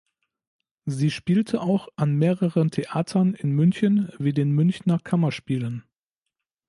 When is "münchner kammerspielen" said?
4.51-5.83